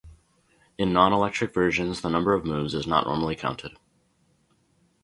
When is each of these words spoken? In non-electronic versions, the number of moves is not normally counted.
In 0.79 0.93
non-electronic 0.93 1.53
versions, 1.53 2.01
the 2.01 2.09
number 2.09 2.33
of 2.33 2.43
moves 2.43 2.73
is 2.73 2.87
not 2.87 3.05
normally 3.05 3.35
counted. 3.35 3.77